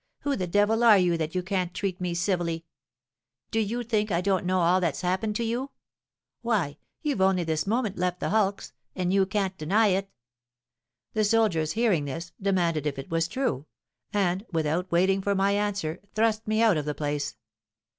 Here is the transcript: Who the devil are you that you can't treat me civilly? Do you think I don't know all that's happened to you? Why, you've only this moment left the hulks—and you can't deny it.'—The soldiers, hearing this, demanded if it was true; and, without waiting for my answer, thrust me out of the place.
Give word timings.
Who 0.21 0.35
the 0.35 0.47
devil 0.47 0.83
are 0.83 0.97
you 0.97 1.15
that 1.17 1.35
you 1.35 1.43
can't 1.43 1.75
treat 1.75 2.01
me 2.01 2.15
civilly? 2.15 2.65
Do 3.51 3.59
you 3.59 3.83
think 3.83 4.09
I 4.11 4.19
don't 4.19 4.47
know 4.47 4.61
all 4.61 4.81
that's 4.81 5.01
happened 5.01 5.35
to 5.35 5.43
you? 5.43 5.69
Why, 6.41 6.77
you've 7.03 7.21
only 7.21 7.43
this 7.43 7.67
moment 7.67 7.99
left 7.99 8.19
the 8.19 8.29
hulks—and 8.31 9.13
you 9.13 9.27
can't 9.27 9.55
deny 9.59 9.89
it.'—The 9.89 11.23
soldiers, 11.23 11.73
hearing 11.73 12.05
this, 12.05 12.31
demanded 12.41 12.87
if 12.87 12.97
it 12.97 13.11
was 13.11 13.27
true; 13.27 13.67
and, 14.11 14.43
without 14.51 14.91
waiting 14.91 15.21
for 15.21 15.35
my 15.35 15.51
answer, 15.51 15.99
thrust 16.15 16.47
me 16.47 16.63
out 16.63 16.77
of 16.77 16.85
the 16.85 16.95
place. 16.95 17.35